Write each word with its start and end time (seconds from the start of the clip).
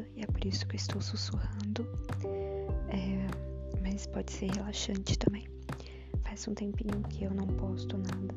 alta 0.00 0.06
e 0.16 0.22
é 0.22 0.26
por 0.26 0.44
isso 0.44 0.66
que 0.66 0.76
eu 0.76 0.78
estou 0.78 1.00
sussurrando. 1.00 1.86
É, 2.88 3.26
mas 3.82 4.06
pode 4.06 4.32
ser 4.32 4.50
relaxante 4.50 5.18
também. 5.18 5.46
Faz 6.22 6.46
um 6.48 6.54
tempinho 6.54 7.02
que 7.08 7.24
eu 7.24 7.34
não 7.34 7.46
posto 7.46 7.96
nada. 7.98 8.34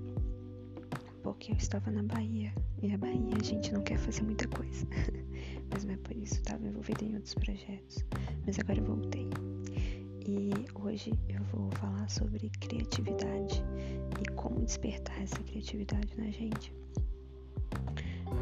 Porque 1.24 1.52
eu 1.52 1.56
estava 1.56 1.90
na 1.92 2.04
Bahia. 2.04 2.54
E 2.82 2.94
a 2.94 2.98
Bahia 2.98 3.38
a 3.40 3.44
gente 3.44 3.72
não 3.72 3.82
quer 3.82 3.98
fazer 3.98 4.24
muita 4.24 4.48
coisa. 4.48 4.86
mas 5.72 5.84
não 5.86 5.94
é 5.94 5.98
por 5.98 6.16
isso, 6.16 6.36
estava 6.36 6.66
envolvida 6.66 7.04
em 7.04 7.16
outros 7.16 7.34
projetos. 7.34 8.06
Mas 8.46 8.60
agora 8.60 8.80
eu 8.80 8.86
voltei. 8.86 9.30
E 10.26 10.52
hoje 10.76 11.14
eu 11.28 11.44
vou 11.46 11.70
falar 11.72 12.10
sobre 12.10 12.50
criatividade 12.62 13.64
e 14.22 14.32
como 14.36 14.62
despertar 14.62 15.22
essa 15.22 15.42
criatividade 15.44 16.14
na 16.18 16.30
gente. 16.30 16.74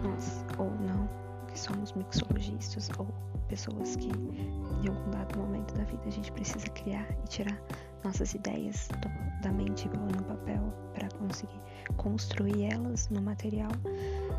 Nós, 0.04 0.46
ou 0.58 0.70
não, 0.70 1.31
que 1.52 1.60
somos 1.60 1.94
mixologistas 1.94 2.90
ou 2.98 3.08
pessoas 3.48 3.96
que 3.96 4.08
em 4.08 4.88
algum 4.88 5.12
dado 5.12 5.38
momento 5.38 5.74
da 5.76 5.84
vida 5.84 6.04
a 6.06 6.12
gente 6.12 6.32
precisa 6.32 6.68
criar 6.70 7.06
e 7.12 7.28
tirar 7.28 7.62
nossas 8.04 8.34
ideias 8.34 8.88
do, 8.88 9.42
da 9.42 9.52
mente 9.52 9.86
igual 9.86 10.08
no 10.08 10.24
papel 10.24 10.74
para 10.94 11.10
conseguir 11.18 11.60
construir 11.98 12.66
elas 12.72 13.10
no 13.10 13.22
material, 13.22 13.72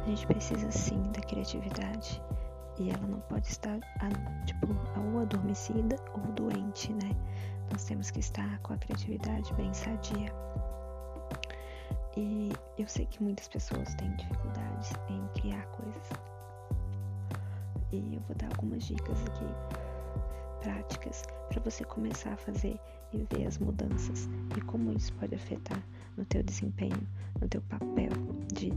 a 0.04 0.08
gente 0.08 0.26
precisa 0.26 0.70
sim 0.70 1.00
da 1.12 1.20
criatividade 1.20 2.20
e 2.78 2.90
ela 2.90 3.06
não 3.06 3.20
pode 3.20 3.46
estar 3.48 3.78
tipo 4.46 4.68
ou 4.96 5.20
adormecida 5.20 5.96
ou 6.14 6.32
doente, 6.32 6.92
né? 6.94 7.10
Nós 7.70 7.84
temos 7.84 8.10
que 8.10 8.20
estar 8.20 8.58
com 8.60 8.72
a 8.72 8.76
criatividade 8.78 9.52
bem 9.54 9.72
sadia. 9.72 10.32
E 12.16 12.50
eu 12.78 12.86
sei 12.86 13.06
que 13.06 13.22
muitas 13.22 13.48
pessoas 13.48 13.94
têm 13.94 14.14
dificuldades 14.16 14.61
E 17.92 18.14
eu 18.14 18.20
vou 18.22 18.34
dar 18.36 18.48
algumas 18.48 18.84
dicas 18.84 19.18
aqui 19.26 19.44
práticas 20.62 21.22
para 21.48 21.60
você 21.60 21.84
começar 21.84 22.32
a 22.32 22.36
fazer 22.36 22.78
e 23.12 23.26
ver 23.34 23.46
as 23.46 23.58
mudanças 23.58 24.28
e 24.56 24.60
como 24.62 24.92
isso 24.92 25.12
pode 25.14 25.34
afetar 25.34 25.82
no 26.16 26.24
teu 26.24 26.42
desempenho, 26.42 27.06
no 27.40 27.48
teu 27.48 27.60
papel 27.62 28.10
de 28.54 28.72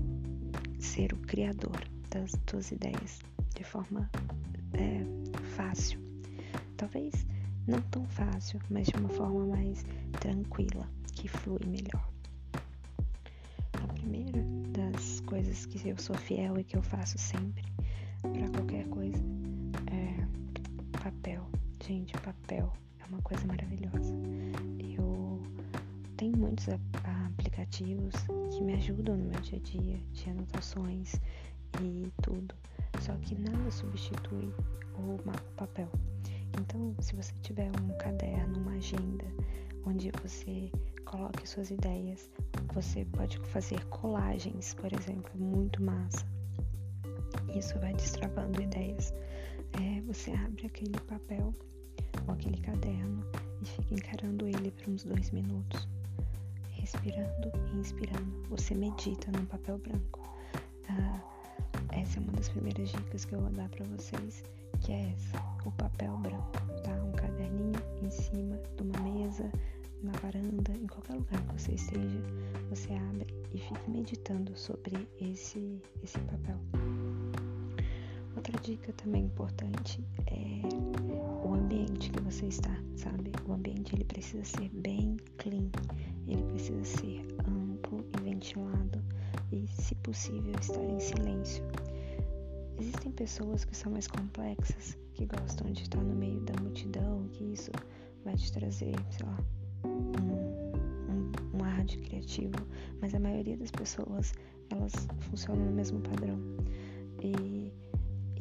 ser 0.80 1.14
o 1.14 1.18
criador 1.18 1.80
das 2.10 2.32
tuas 2.46 2.72
ideias 2.72 3.22
de 3.56 3.64
forma 3.64 4.10
é, 4.74 5.06
fácil. 5.56 6.00
Talvez 6.76 7.26
não 7.68 7.82
tão 7.84 8.06
fácil, 8.08 8.60
mas 8.70 8.88
de 8.88 8.96
uma 8.98 9.10
forma 9.10 9.46
mais 9.46 9.86
tranquila, 10.20 10.90
que 11.14 11.28
flui 11.28 11.66
melhor. 11.66 12.10
A 13.82 13.88
primeira 13.94 14.44
das 14.72 15.22
coisas 15.22 15.66
que 15.66 15.88
eu 15.88 15.98
sou 15.98 16.16
fiel 16.18 16.60
e 16.60 16.64
que 16.64 16.76
eu 16.76 16.82
faço 16.82 17.18
sempre 17.18 17.75
para 18.28 18.50
qualquer 18.50 18.88
coisa 18.90 19.24
é 19.88 21.00
papel. 21.04 21.46
Gente, 21.86 22.14
papel 22.20 22.72
é 23.00 23.06
uma 23.08 23.22
coisa 23.22 23.46
maravilhosa. 23.46 24.14
Eu 24.80 25.42
tenho 26.18 26.38
muitos 26.38 26.68
aplicativos 27.04 28.14
que 28.52 28.64
me 28.64 28.74
ajudam 28.74 29.18
no 29.18 29.26
meu 29.26 29.40
dia 29.42 29.60
a 29.60 29.62
dia, 29.62 30.00
de 30.14 30.30
anotações 30.30 31.16
e 31.82 32.12
tudo. 32.22 32.56
Só 33.02 33.14
que 33.18 33.36
nada 33.36 33.70
substitui 33.72 34.54
o 34.98 35.18
papel. 35.56 35.90
Então, 36.60 36.96
se 37.02 37.16
você 37.16 37.34
tiver 37.42 37.70
um 37.82 37.98
caderno, 37.98 38.60
uma 38.60 38.72
agenda, 38.74 39.26
onde 39.86 40.10
você 40.24 40.72
coloque 41.06 41.48
suas 41.48 41.70
ideias, 41.70 42.30
você 42.74 43.06
pode 43.06 43.38
fazer 43.50 43.84
colagens, 43.86 44.74
por 44.74 44.92
exemplo, 44.94 45.32
muito 45.38 45.84
massa. 45.84 46.26
Isso 47.56 47.80
vai 47.80 47.94
destravando 47.94 48.62
ideias. 48.62 49.14
É, 49.74 50.02
você 50.02 50.32
abre 50.32 50.68
aquele 50.68 51.00
papel 51.02 51.54
ou 52.28 52.34
aquele 52.34 52.58
caderno 52.58 53.26
e 53.62 53.66
fica 53.66 53.94
encarando 53.94 54.48
ele 54.48 54.72
por 54.72 54.90
uns 54.90 55.04
dois 55.04 55.32
minutos, 55.32 55.88
respirando 56.72 57.52
e 57.74 57.78
inspirando. 57.78 58.44
Você 58.50 58.76
medita 58.76 59.32
num 59.32 59.46
papel 59.46 59.78
branco. 59.78 60.22
Ah, 60.90 61.22
essa 61.92 62.20
é 62.20 62.24
uma 62.24 62.34
das 62.34 62.50
primeiras 62.50 62.90
dicas 62.90 63.26
que 63.26 63.34
eu 63.36 63.42
vou 63.42 63.50
dar 63.52 63.70
para 63.70 63.86
vocês, 63.86 64.44
que 64.82 64.92
é 64.92 65.14
essa, 65.14 65.38
o 65.66 65.72
papel 65.72 66.18
branco, 66.18 66.52
tá? 66.84 66.92
Um 66.92 67.12
caderninho 67.14 67.80
em 68.02 68.10
cima 68.10 68.60
de 68.76 68.84
uma 68.84 69.00
mesa, 69.00 69.50
na 70.04 70.12
varanda, 70.14 70.72
em 70.74 70.88
qualquer 70.88 71.14
lugar 71.14 71.42
que 71.48 71.62
você 71.62 71.72
esteja, 71.74 72.22
você 72.70 72.94
abre 72.94 73.34
e 73.54 73.58
fica 73.58 73.82
meditando 73.88 74.56
sobre 74.58 75.08
esse, 75.20 75.82
esse 76.04 76.20
papel. 76.20 76.60
Outra 78.46 78.62
dica 78.62 78.94
também 78.94 79.24
importante 79.24 80.04
é 80.28 80.62
o 81.44 81.56
ambiente 81.56 82.12
que 82.12 82.22
você 82.22 82.46
está, 82.46 82.80
sabe? 82.96 83.32
O 83.48 83.54
ambiente 83.54 83.96
ele 83.96 84.04
precisa 84.04 84.44
ser 84.44 84.70
bem 84.70 85.18
clean, 85.38 85.68
ele 86.28 86.44
precisa 86.44 86.84
ser 86.84 87.26
amplo 87.48 88.06
e 88.16 88.22
ventilado 88.22 89.04
e, 89.52 89.66
se 89.68 89.96
possível, 89.96 90.54
estar 90.62 90.84
em 90.84 91.00
silêncio. 91.00 91.64
Existem 92.80 93.12
pessoas 93.14 93.66
que 93.66 93.76
são 93.76 93.92
mais 93.92 94.06
complexas, 94.06 94.96
que 95.16 95.26
gostam 95.26 95.72
de 95.72 95.82
estar 95.82 96.04
no 96.04 96.14
meio 96.14 96.42
da 96.42 96.54
multidão, 96.62 97.28
que 97.30 97.46
isso 97.46 97.72
vai 98.24 98.36
te 98.36 98.52
trazer, 98.54 98.94
sei 99.10 99.26
lá, 99.26 99.40
um, 99.86 100.12
um, 101.12 101.58
um 101.58 101.64
ar 101.64 101.84
de 101.84 101.98
criativo, 101.98 102.54
mas 103.02 103.16
a 103.16 103.20
maioria 103.20 103.58
das 103.58 103.72
pessoas 103.72 104.36
elas 104.70 104.94
funcionam 105.32 105.66
no 105.66 105.72
mesmo 105.72 106.00
padrão. 106.02 106.38
E 107.24 107.72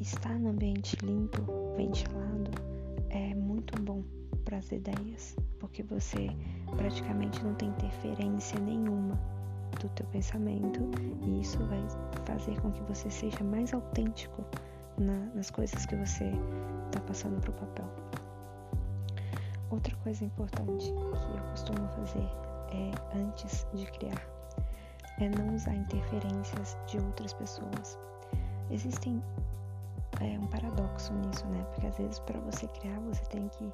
estar 0.05 0.39
no 0.39 0.51
ambiente 0.51 0.97
limpo, 1.03 1.43
ventilado, 1.77 2.51
é 3.09 3.35
muito 3.35 3.81
bom 3.83 4.03
para 4.45 4.59
as 4.59 4.71
ideias, 4.71 5.35
porque 5.59 5.83
você 5.83 6.29
praticamente 6.77 7.43
não 7.43 7.55
tem 7.55 7.71
interferência 7.71 8.61
nenhuma 8.61 9.19
do 9.81 9.89
teu 9.91 10.07
pensamento 10.07 10.81
e 11.23 11.41
isso 11.41 11.59
vai 11.67 11.83
fazer 12.27 12.61
com 12.61 12.71
que 12.71 12.83
você 12.83 13.11
seja 13.11 13.43
mais 13.43 13.73
autêntico 13.73 14.45
na, 14.99 15.27
nas 15.35 15.51
coisas 15.51 15.87
que 15.87 15.97
você 15.97 16.31
está 16.87 17.01
passando 17.07 17.41
para 17.41 17.51
o 17.51 17.55
papel. 17.55 17.91
Outra 19.71 19.97
coisa 19.97 20.25
importante 20.25 20.87
que 20.93 21.39
eu 21.39 21.45
costumo 21.51 21.89
fazer 21.89 22.29
é 22.71 23.19
antes 23.19 23.67
de 23.73 23.87
criar 23.87 24.35
é 25.19 25.29
não 25.29 25.55
usar 25.55 25.75
interferências 25.75 26.77
de 26.89 26.99
outras 26.99 27.33
pessoas. 27.33 27.99
Existem 28.71 29.23
é 30.21 30.39
um 30.39 30.47
paradoxo 30.47 31.13
nisso, 31.15 31.47
né? 31.47 31.65
Porque 31.71 31.87
às 31.87 31.97
vezes 31.99 32.19
para 32.21 32.39
você 32.41 32.67
criar 32.69 32.99
você 33.01 33.25
tem 33.27 33.49
que 33.49 33.71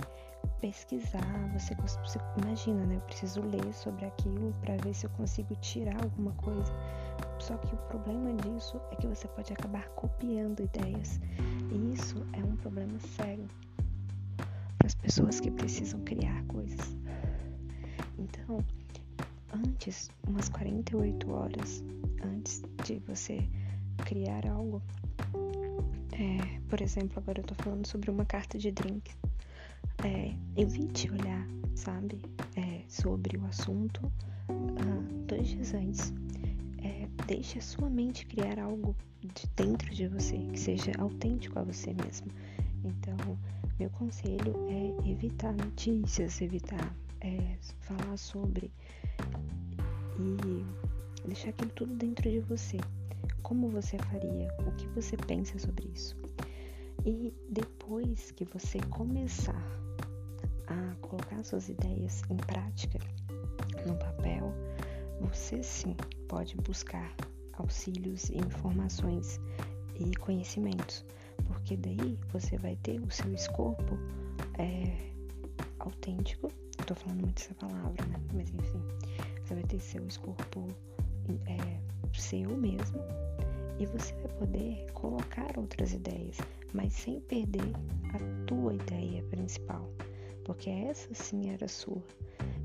pesquisar, 0.60 1.50
você, 1.52 1.74
você, 1.74 2.18
imagina, 2.42 2.84
né? 2.86 2.96
Eu 2.96 3.00
preciso 3.02 3.40
ler 3.42 3.72
sobre 3.72 4.06
aquilo 4.06 4.52
para 4.60 4.76
ver 4.78 4.94
se 4.94 5.06
eu 5.06 5.10
consigo 5.10 5.54
tirar 5.56 5.96
alguma 6.02 6.32
coisa. 6.32 6.72
Só 7.38 7.56
que 7.56 7.74
o 7.74 7.78
problema 7.88 8.32
disso 8.34 8.80
é 8.90 8.96
que 8.96 9.06
você 9.06 9.26
pode 9.28 9.52
acabar 9.52 9.88
copiando 9.90 10.60
ideias. 10.60 11.20
E 11.70 11.94
isso 11.94 12.16
é 12.32 12.44
um 12.44 12.56
problema 12.56 12.98
sério 13.16 13.46
para 14.78 14.86
as 14.86 14.94
pessoas 14.94 15.40
que 15.40 15.50
precisam 15.50 16.00
criar 16.00 16.42
coisas. 16.44 16.96
Então, 18.18 18.64
antes, 19.54 20.10
umas 20.26 20.48
48 20.48 21.30
horas 21.30 21.82
antes 22.22 22.62
de 22.84 22.98
você 23.00 23.48
criar 24.04 24.46
algo, 24.46 24.82
é, 26.20 26.60
por 26.68 26.82
exemplo, 26.82 27.18
agora 27.18 27.40
eu 27.40 27.44
tô 27.44 27.54
falando 27.54 27.86
sobre 27.86 28.10
uma 28.10 28.26
carta 28.26 28.58
de 28.58 28.70
drink. 28.70 29.10
É, 30.04 30.34
evite 30.54 31.10
olhar, 31.10 31.46
sabe, 31.74 32.20
é, 32.56 32.82
sobre 32.86 33.38
o 33.38 33.46
assunto 33.46 34.04
uh, 34.50 35.24
dois 35.26 35.48
dias 35.48 35.72
antes. 35.72 36.12
É, 36.84 37.08
deixe 37.26 37.58
a 37.58 37.62
sua 37.62 37.88
mente 37.88 38.26
criar 38.26 38.58
algo 38.58 38.94
de 39.22 39.46
dentro 39.56 39.94
de 39.94 40.08
você, 40.08 40.36
que 40.52 40.60
seja 40.60 40.92
autêntico 40.98 41.58
a 41.58 41.62
você 41.62 41.94
mesmo. 41.94 42.28
Então, 42.84 43.16
meu 43.78 43.88
conselho 43.90 44.54
é 44.68 45.10
evitar 45.10 45.54
notícias, 45.54 46.40
evitar 46.42 46.94
é, 47.22 47.56
falar 47.80 48.16
sobre 48.18 48.70
e 50.18 50.64
deixar 51.26 51.50
aquilo 51.50 51.70
tudo 51.70 51.94
dentro 51.94 52.30
de 52.30 52.40
você 52.40 52.78
como 53.42 53.68
você 53.68 53.98
faria, 53.98 54.48
o 54.66 54.72
que 54.72 54.86
você 54.88 55.16
pensa 55.16 55.58
sobre 55.58 55.88
isso. 55.94 56.16
E 57.04 57.34
depois 57.48 58.30
que 58.32 58.44
você 58.44 58.78
começar 58.90 59.64
a 60.66 60.94
colocar 61.00 61.42
suas 61.42 61.68
ideias 61.68 62.22
em 62.30 62.36
prática 62.36 62.98
no 63.86 63.96
papel, 63.96 64.52
você 65.20 65.62
sim 65.62 65.96
pode 66.28 66.56
buscar 66.56 67.14
auxílios 67.54 68.28
e 68.30 68.38
informações 68.38 69.40
e 69.96 70.14
conhecimentos, 70.16 71.04
porque 71.46 71.76
daí 71.76 72.18
você 72.32 72.56
vai 72.58 72.76
ter 72.76 73.00
o 73.00 73.10
seu 73.10 73.32
escopo 73.32 73.98
é, 74.58 75.10
autêntico. 75.78 76.48
Estou 76.78 76.96
falando 76.96 77.20
muito 77.22 77.42
essa 77.42 77.54
palavra, 77.54 78.04
né? 78.06 78.20
Mas 78.32 78.48
enfim, 78.50 78.82
você 79.42 79.54
vai 79.54 79.64
ter 79.64 79.80
seu 79.80 80.06
escopo 80.06 80.68
é, 81.46 81.80
seu 82.20 82.56
mesmo 82.56 83.00
e 83.80 83.86
você 83.86 84.12
vai 84.14 84.32
poder 84.32 84.86
colocar 84.92 85.56
outras 85.56 85.94
ideias, 85.94 86.36
mas 86.74 86.92
sem 86.92 87.18
perder 87.20 87.72
a 88.12 88.44
tua 88.46 88.74
ideia 88.74 89.22
principal, 89.24 89.90
porque 90.44 90.68
essa 90.68 91.12
sim 91.14 91.48
era 91.50 91.66
sua. 91.66 92.02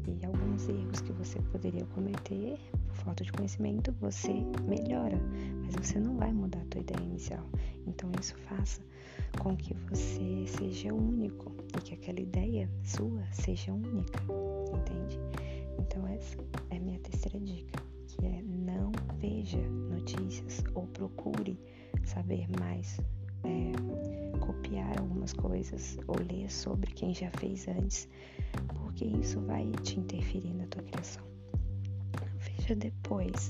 E 0.07 0.25
alguns 0.25 0.67
erros 0.67 1.01
que 1.01 1.13
você 1.13 1.39
poderia 1.51 1.85
cometer 1.87 2.59
por 2.87 2.95
falta 2.97 3.23
de 3.23 3.31
conhecimento, 3.31 3.93
você 3.93 4.33
melhora, 4.67 5.17
mas 5.63 5.73
você 5.75 5.99
não 5.99 6.17
vai 6.17 6.31
mudar 6.33 6.59
a 6.59 6.65
tua 6.65 6.81
ideia 6.81 7.03
inicial. 7.03 7.45
Então 7.87 8.11
isso 8.19 8.35
faça 8.39 8.81
com 9.39 9.55
que 9.55 9.73
você 9.89 10.45
seja 10.47 10.93
único 10.93 11.51
e 11.77 11.81
que 11.81 11.93
aquela 11.93 12.19
ideia 12.19 12.69
sua 12.83 13.23
seja 13.31 13.73
única, 13.73 14.19
entende? 14.73 15.17
Então 15.79 16.05
essa 16.07 16.37
é 16.69 16.77
a 16.77 16.79
minha 16.79 16.99
terceira 16.99 17.39
dica, 17.39 17.81
que 18.17 18.25
é 18.25 18.41
não 18.41 18.91
veja 19.19 19.61
notícias 19.89 20.63
ou 20.73 20.87
procure 20.87 21.59
saber 22.03 22.47
mais, 22.59 22.99
é, 23.43 24.37
copiar 24.39 24.99
algumas 24.99 25.33
coisas 25.33 25.97
ou 26.07 26.15
ler 26.19 26.51
sobre 26.51 26.91
quem 26.91 27.13
já 27.13 27.29
fez 27.31 27.67
antes, 27.67 28.07
porque 28.67 29.05
isso 29.05 29.39
vai 29.41 29.69
te 29.83 29.99
interferir 29.99 30.53
na 30.53 30.65
tua 30.67 30.83
criação. 30.83 31.23
Veja 32.39 32.75
depois, 32.75 33.49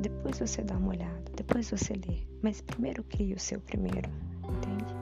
depois 0.00 0.38
você 0.38 0.62
dá 0.62 0.76
uma 0.76 0.90
olhada, 0.90 1.24
depois 1.36 1.70
você 1.70 1.94
lê, 1.94 2.26
mas 2.42 2.60
primeiro 2.60 3.02
crie 3.04 3.34
o 3.34 3.38
seu 3.38 3.60
primeiro, 3.60 4.10
entende? 4.44 4.92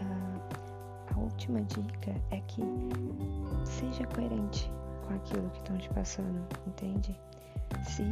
Uh, 0.00 1.14
a 1.14 1.18
última 1.18 1.62
dica 1.62 2.14
é 2.30 2.40
que 2.42 2.62
seja 3.64 4.04
coerente 4.06 4.70
com 5.06 5.14
aquilo 5.14 5.50
que 5.50 5.58
estão 5.58 5.78
te 5.78 5.88
passando, 5.90 6.46
entende? 6.66 7.18
Se 7.84 8.04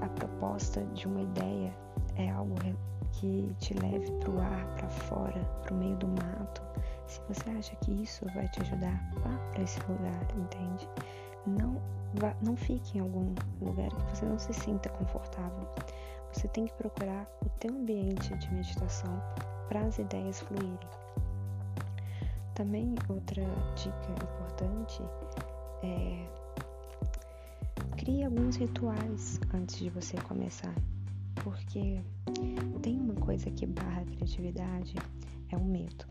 a 0.00 0.08
proposta 0.08 0.84
de 0.94 1.06
uma 1.06 1.22
ideia 1.22 1.74
é 2.16 2.30
algo 2.30 2.54
que 3.12 3.54
te 3.58 3.74
leve 3.74 4.10
para 4.20 4.30
o 4.30 4.40
ar, 4.40 4.66
para 4.76 4.88
fora, 4.88 5.40
para 5.62 5.74
o 5.74 5.76
meio 5.76 5.96
do 5.96 6.08
mato, 6.08 6.62
se 7.06 7.20
você 7.28 7.50
acha 7.50 7.74
que 7.76 7.90
isso 8.02 8.26
vai 8.34 8.46
te 8.48 8.60
ajudar, 8.60 9.10
vá 9.22 9.36
para 9.50 9.62
esse 9.62 9.80
lugar, 9.90 10.26
entende? 10.36 10.88
Não, 11.46 11.80
vá, 12.14 12.34
não 12.42 12.56
fique 12.56 12.98
em 12.98 13.00
algum 13.00 13.34
lugar 13.60 13.88
que 13.88 14.16
você 14.16 14.26
não 14.26 14.38
se 14.38 14.52
sinta 14.52 14.88
confortável. 14.90 15.66
Você 16.32 16.46
tem 16.48 16.66
que 16.66 16.74
procurar 16.74 17.26
o 17.44 17.48
teu 17.58 17.74
ambiente 17.74 18.36
de 18.36 18.52
meditação 18.52 19.20
para 19.68 19.80
as 19.80 19.98
ideias 19.98 20.40
fluírem. 20.40 20.78
Também 22.54 22.94
outra 23.08 23.42
dica 23.74 24.12
importante 24.12 25.02
é 25.82 26.26
crie 28.08 28.24
alguns 28.24 28.56
rituais 28.56 29.38
antes 29.52 29.76
de 29.76 29.90
você 29.90 30.16
começar, 30.22 30.74
porque 31.44 32.00
tem 32.80 32.98
uma 32.98 33.12
coisa 33.16 33.50
que 33.50 33.66
barra 33.66 34.00
a 34.00 34.04
criatividade 34.06 34.94
é 35.50 35.56
o 35.58 35.62
medo. 35.62 36.06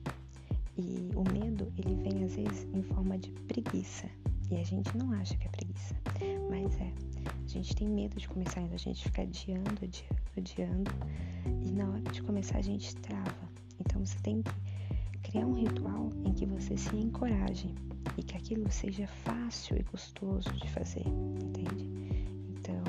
E 0.77 1.09
o 1.15 1.23
medo, 1.33 1.73
ele 1.75 1.95
vem 1.95 2.23
às 2.23 2.35
vezes 2.35 2.67
em 2.71 2.83
forma 2.83 3.17
de 3.17 3.31
preguiça. 3.47 4.07
E 4.51 4.57
a 4.57 4.63
gente 4.63 4.95
não 4.95 5.11
acha 5.11 5.35
que 5.37 5.47
é 5.47 5.49
preguiça, 5.49 5.95
mas 6.51 6.79
é. 6.79 6.93
A 7.43 7.47
gente 7.47 7.75
tem 7.75 7.89
medo 7.89 8.15
de 8.15 8.27
começar, 8.27 8.61
a 8.61 8.77
gente 8.77 9.03
fica 9.03 9.23
adiando, 9.23 9.71
adiando, 9.81 10.21
adiando. 10.37 10.91
E 11.65 11.71
na 11.71 11.89
hora 11.89 12.11
de 12.11 12.21
começar 12.21 12.59
a 12.59 12.61
gente 12.61 12.95
trava. 12.97 13.49
Então 13.79 14.05
você 14.05 14.19
tem 14.19 14.43
que 14.43 14.51
criar 15.31 15.47
um 15.47 15.55
ritual 15.55 16.11
em 16.23 16.31
que 16.31 16.45
você 16.45 16.77
se 16.77 16.95
encoraje 16.95 17.73
e 18.17 18.23
que 18.23 18.37
aquilo 18.37 18.69
seja 18.71 19.07
fácil 19.07 19.77
e 19.77 19.83
gostoso 19.83 20.49
de 20.53 20.69
fazer, 20.69 21.05
entende? 21.07 21.89
Então, 22.49 22.83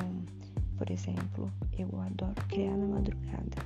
por 0.77 0.91
exemplo, 0.91 1.51
eu 1.77 1.89
adoro 2.01 2.35
criar 2.49 2.77
na 2.77 2.87
madrugada, 2.87 3.57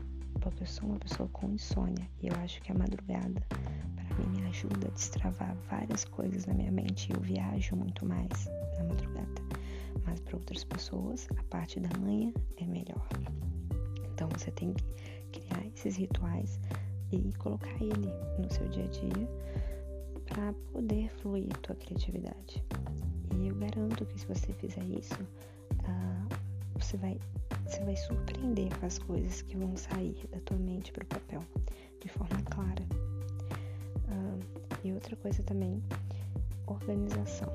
porque 0.41 0.63
eu 0.63 0.67
sou 0.67 0.89
uma 0.89 0.99
pessoa 0.99 1.29
com 1.33 1.51
insônia 1.51 2.09
e 2.21 2.29
eu 2.29 2.35
acho 2.37 2.61
que 2.63 2.73
a 2.73 2.75
madrugada 2.75 3.43
para 3.49 4.27
mim 4.27 4.41
me 4.41 4.49
ajuda 4.49 4.89
a 4.89 4.91
destravar 4.91 5.57
várias 5.71 6.05
coisas 6.05 6.47
na 6.47 6.55
minha 6.55 6.73
mente 6.73 7.11
e 7.11 7.15
eu 7.15 7.21
viajo 7.21 7.77
muito 7.77 8.05
mais 8.07 8.47
na 8.77 8.85
madrugada. 8.85 9.43
Mas 10.05 10.21
para 10.21 10.37
outras 10.37 10.65
pessoas, 10.65 11.29
a 11.37 11.43
parte 11.45 11.79
da 11.81 11.99
manhã 11.99 12.33
é 12.57 12.67
melhor. 12.67 13.07
Então 14.13 14.29
você 14.31 14.51
tem 14.51 14.75
que 14.75 15.41
criar 15.41 15.67
esses 15.67 15.97
rituais 15.97 16.59
e 17.11 17.33
colocar 17.39 17.75
ele 17.81 18.11
no 18.39 18.51
seu 18.51 18.69
dia 18.69 18.85
a 18.85 18.89
dia 18.89 19.29
para 20.33 20.53
poder 20.73 21.11
fluir 21.21 21.49
tua 21.59 21.77
criatividade. 21.77 22.65
E 23.37 23.49
eu 23.49 23.55
garanto 23.55 24.07
que 24.07 24.19
se 24.19 24.27
você 24.27 24.53
fizer 24.55 24.85
isso, 24.85 25.23
uh, 25.23 26.29
você 26.79 26.97
vai 26.97 27.19
você 27.67 27.85
vai 27.85 27.97
surpreender 27.97 28.77
com 28.79 28.87
as 28.87 28.99
coisas 28.99 29.43
que 29.43 29.57
vão 29.57 29.77
sair 29.77 30.17
da 30.31 30.39
tua 30.41 30.57
mente 30.59 30.93
para 30.93 31.05
o 31.05 31.07
papel 31.07 31.41
de 32.01 32.09
forma 32.09 32.43
clara. 32.51 32.83
Uh, 34.09 34.41
e 34.85 34.93
outra 34.93 35.17
coisa 35.17 35.43
também, 35.43 35.83
organização. 36.67 37.49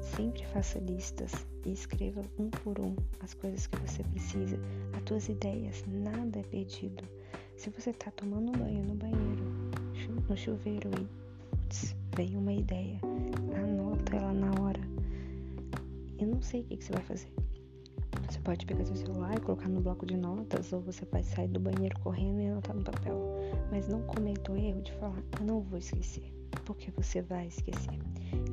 Sempre 0.00 0.44
faça 0.46 0.78
listas 0.78 1.46
e 1.64 1.72
escreva 1.72 2.22
um 2.38 2.48
por 2.50 2.80
um 2.80 2.96
as 3.22 3.34
coisas 3.34 3.66
que 3.66 3.78
você 3.78 4.02
precisa, 4.04 4.58
as 4.92 5.02
tuas 5.02 5.28
ideias, 5.28 5.84
nada 5.86 6.38
é 6.38 6.42
perdido. 6.42 7.04
Se 7.56 7.70
você 7.70 7.90
está 7.90 8.10
tomando 8.12 8.48
um 8.48 8.52
banho 8.52 8.84
no 8.84 8.94
banheiro, 8.94 9.44
no 10.28 10.36
chuveiro 10.36 10.90
e 11.00 11.23
putz, 11.74 11.96
veio 12.16 12.38
uma 12.38 12.52
ideia, 12.52 13.00
anota 13.56 14.16
ela 14.16 14.32
na 14.32 14.50
hora. 14.60 14.80
Eu 16.18 16.28
não 16.28 16.40
sei 16.40 16.60
o 16.60 16.64
que, 16.64 16.76
que 16.76 16.84
você 16.84 16.92
vai 16.92 17.02
fazer. 17.02 17.32
Você 18.30 18.38
pode 18.40 18.64
pegar 18.64 18.84
seu 18.84 18.96
celular 18.96 19.36
e 19.36 19.40
colocar 19.40 19.68
no 19.68 19.80
bloco 19.80 20.06
de 20.06 20.16
notas, 20.16 20.72
ou 20.72 20.80
você 20.80 21.04
pode 21.04 21.26
sair 21.26 21.48
do 21.48 21.58
banheiro 21.58 21.98
correndo 22.00 22.40
e 22.40 22.46
anotar 22.46 22.76
no 22.76 22.84
papel. 22.84 23.16
Mas 23.70 23.88
não 23.88 24.02
cometa 24.02 24.52
o 24.52 24.56
erro 24.56 24.82
de 24.82 24.92
falar, 24.92 25.22
eu 25.40 25.46
não 25.46 25.60
vou 25.60 25.78
esquecer, 25.78 26.32
porque 26.64 26.92
você 26.92 27.20
vai 27.22 27.48
esquecer. 27.48 27.98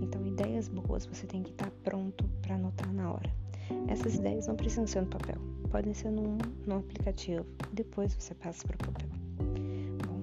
Então, 0.01 0.25
ideias 0.25 0.67
boas 0.67 1.06
você 1.06 1.27
tem 1.27 1.44
que 1.44 1.51
estar 1.51 1.69
pronto 1.83 2.27
para 2.41 2.56
anotar 2.56 2.91
na 2.91 3.12
hora. 3.12 3.31
Essas 3.88 4.15
ideias 4.15 4.47
não 4.47 4.56
precisam 4.56 4.88
ser 4.88 5.01
no 5.01 5.07
papel, 5.07 5.38
podem 5.69 5.94
ser 5.94 6.09
num, 6.09 6.38
num 6.65 6.79
aplicativo. 6.79 7.45
Depois 7.71 8.13
você 8.15 8.33
passa 8.33 8.67
para 8.67 8.75
o 8.75 8.91
papel. 8.91 9.09
Bom, 10.07 10.21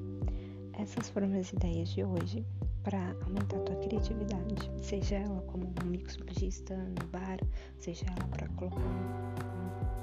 essas 0.73 1.09
foram 1.09 1.33
as 1.39 1.53
ideias 1.53 1.89
de 1.91 2.05
hoje 2.05 2.45
para 2.83 3.15
aumentar 3.25 3.57
a 3.57 3.61
tua 3.61 3.77
criatividade, 3.77 4.71
seja 4.83 5.17
ela 5.17 5.41
como 5.43 5.73
um 5.83 5.87
mixologista 5.87 6.77
no 6.77 7.07
bar, 7.09 7.39
seja 7.77 8.07
ela 8.07 8.29
para 8.29 8.49
colocar 8.51 8.81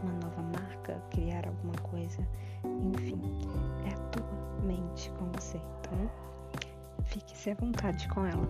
uma 0.03 0.13
nova 0.21 0.41
marca, 0.41 1.01
criar 1.11 1.47
alguma 1.47 1.75
coisa, 1.83 2.27
enfim, 2.63 3.19
é 3.85 3.93
a 3.93 3.97
tua 4.09 4.25
mente 4.63 5.09
com 5.11 5.31
você, 5.31 5.57
então 5.57 6.11
fique-se 7.05 7.51
à 7.51 7.55
vontade 7.55 8.07
com 8.09 8.25
ela. 8.25 8.47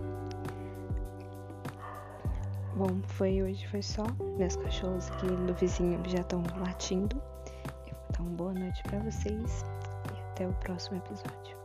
Bom, 2.76 3.00
foi 3.04 3.42
hoje 3.42 3.66
foi 3.68 3.80
só. 3.80 4.04
Meus 4.36 4.54
cachorros 4.56 5.10
aqui 5.12 5.26
do 5.26 5.54
vizinho 5.54 5.98
já 6.06 6.20
estão 6.20 6.42
latindo. 6.58 7.22
Uma 8.18 8.30
boa 8.30 8.52
noite 8.52 8.82
para 8.82 8.98
vocês 8.98 9.64
e 10.14 10.20
até 10.32 10.46
o 10.46 10.52
próximo 10.54 10.98
episódio. 10.98 11.55